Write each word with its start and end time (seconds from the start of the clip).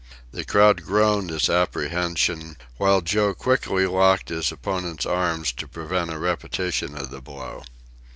The 0.31 0.43
crowd 0.43 0.81
groaned 0.83 1.29
its 1.29 1.47
apprehension, 1.47 2.57
while 2.77 3.01
Joe 3.01 3.35
quickly 3.35 3.85
locked 3.85 4.29
his 4.29 4.51
opponent's 4.51 5.05
arms 5.05 5.51
to 5.51 5.67
prevent 5.67 6.11
a 6.11 6.17
repetition 6.17 6.97
of 6.97 7.11
the 7.11 7.21
blow. 7.21 7.63